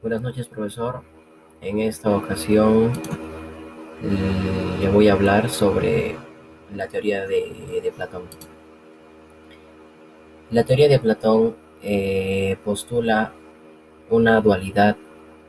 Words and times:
Buenas 0.00 0.22
noches, 0.22 0.46
profesor. 0.46 1.02
En 1.60 1.80
esta 1.80 2.16
ocasión 2.16 2.92
eh, 4.00 4.76
le 4.80 4.88
voy 4.90 5.08
a 5.08 5.14
hablar 5.14 5.50
sobre 5.50 6.14
la 6.72 6.86
teoría 6.86 7.26
de, 7.26 7.92
Platón. 7.96 8.22
La 10.52 10.62
teoría 10.62 10.86
de 10.86 11.00
Platón 11.00 11.56
eh, 11.82 12.56
postula 12.64 13.32
una 14.08 14.40
dualidad 14.40 14.96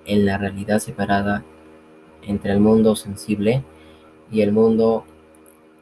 en 0.06 0.26
la 0.26 0.40
realidad 0.40 0.80
separada 0.80 1.46
entre 2.24 2.52
el 2.52 2.60
mundo 2.60 2.96
sensible 2.96 3.64
y 4.32 4.42
el 4.42 4.52
mundo 4.52 5.06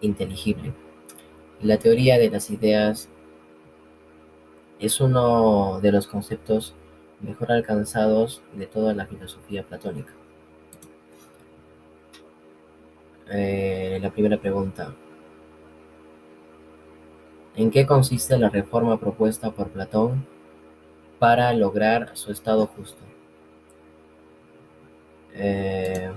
inteligible. 0.01 0.73
La 1.61 1.77
teoría 1.77 2.17
de 2.17 2.29
las 2.29 2.49
ideas 2.51 3.07
es 4.77 4.99
uno 4.99 5.79
de 5.81 5.93
los 5.93 6.05
conceptos 6.05 6.75
mejor 7.21 7.51
alcanzados 7.51 8.41
de 8.53 8.67
toda 8.67 8.93
la 8.93 9.05
filosofía 9.05 9.63
platónica. 9.63 10.13
Eh, 13.29 13.99
la 14.01 14.09
primera 14.09 14.37
pregunta. 14.37 14.93
¿En 17.55 17.71
qué 17.71 17.85
consiste 17.85 18.37
la 18.37 18.49
reforma 18.49 18.99
propuesta 18.99 19.51
por 19.51 19.69
Platón 19.69 20.25
para 21.19 21.51
lograr 21.53 22.11
su 22.15 22.31
estado 22.31 22.67
justo? 22.67 23.01
Eh, 25.33 26.11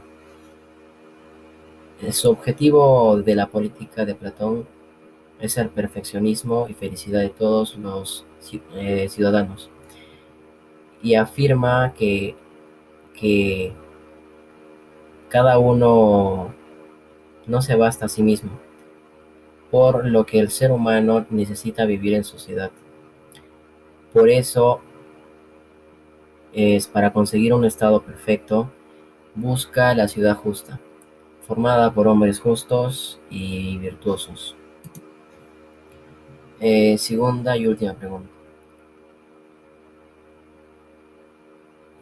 su 2.12 2.30
objetivo 2.30 3.20
de 3.22 3.34
la 3.34 3.46
política 3.48 4.04
de 4.04 4.14
Platón 4.14 4.66
es 5.40 5.56
el 5.56 5.70
perfeccionismo 5.70 6.66
y 6.68 6.74
felicidad 6.74 7.20
de 7.20 7.30
todos 7.30 7.76
los 7.76 8.26
eh, 8.74 9.08
ciudadanos 9.08 9.70
y 11.02 11.14
afirma 11.14 11.94
que, 11.94 12.34
que 13.14 13.72
cada 15.28 15.58
uno 15.58 16.54
no 17.46 17.62
se 17.62 17.76
basta 17.76 18.06
a 18.06 18.08
sí 18.08 18.22
mismo, 18.22 18.50
por 19.70 20.06
lo 20.06 20.26
que 20.26 20.38
el 20.40 20.50
ser 20.50 20.72
humano 20.72 21.26
necesita 21.30 21.84
vivir 21.84 22.14
en 22.14 22.24
sociedad. 22.24 22.70
Por 24.12 24.28
eso 24.28 24.80
es 26.52 26.88
para 26.88 27.12
conseguir 27.12 27.54
un 27.54 27.64
estado 27.64 28.02
perfecto, 28.02 28.70
busca 29.34 29.94
la 29.94 30.08
ciudad 30.08 30.36
justa, 30.36 30.80
formada 31.46 31.94
por 31.94 32.08
hombres 32.08 32.40
justos 32.40 33.20
y 33.30 33.78
virtuosos. 33.78 34.56
Eh, 36.58 36.98
segunda 36.98 37.56
y 37.56 37.66
última 37.66 37.94
pregunta. 37.94 38.39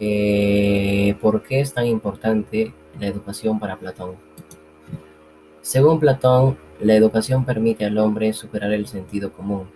Eh, 0.00 1.16
¿Por 1.20 1.42
qué 1.42 1.60
es 1.60 1.74
tan 1.74 1.86
importante 1.86 2.72
la 3.00 3.06
educación 3.06 3.58
para 3.58 3.76
Platón? 3.76 4.16
Según 5.60 5.98
Platón, 5.98 6.56
la 6.80 6.94
educación 6.94 7.44
permite 7.44 7.84
al 7.84 7.98
hombre 7.98 8.32
superar 8.32 8.72
el 8.72 8.86
sentido 8.86 9.32
común, 9.32 9.68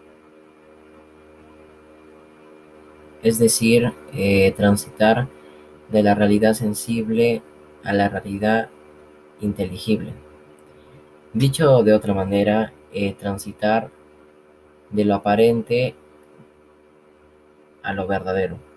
es 3.22 3.38
decir, 3.38 3.92
eh, 4.14 4.52
transitar 4.52 5.28
de 5.90 6.02
la 6.02 6.14
realidad 6.14 6.54
sensible 6.54 7.42
a 7.84 7.92
la 7.92 8.08
realidad 8.08 8.70
inteligible. 9.40 10.14
Dicho 11.32 11.82
de 11.82 11.94
otra 11.94 12.14
manera, 12.14 12.72
eh, 12.92 13.14
transitar 13.14 13.90
de 14.90 15.04
lo 15.04 15.14
aparente 15.14 15.94
a 17.82 17.92
lo 17.92 18.06
verdadero. 18.06 18.71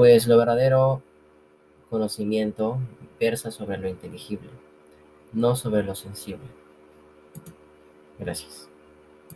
Pues 0.00 0.26
lo 0.26 0.38
verdadero 0.38 1.02
conocimiento 1.90 2.78
versa 3.20 3.50
sobre 3.50 3.76
lo 3.76 3.86
inteligible, 3.86 4.48
no 5.34 5.56
sobre 5.56 5.82
lo 5.82 5.94
sensible. 5.94 6.48
Gracias. 8.18 8.69